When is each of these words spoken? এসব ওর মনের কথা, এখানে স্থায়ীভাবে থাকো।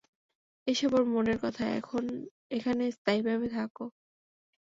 এসব 0.67 0.91
ওর 0.93 1.05
মনের 1.13 1.37
কথা, 1.43 1.63
এখানে 2.51 2.83
স্থায়ীভাবে 2.97 3.47
থাকো। 3.49 3.85